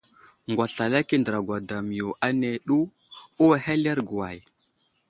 [0.51, 2.77] Ŋgwaslalaki andra gwadam yo áne ɗu,
[3.43, 4.37] uway ahelerge way?